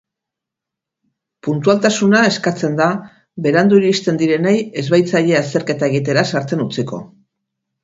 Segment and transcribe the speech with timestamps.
[1.47, 2.87] Puntualtasuna eskatzen da,
[3.49, 7.03] berandu iristen direnei ez baitzaie azterketa egitera sartzen utziko.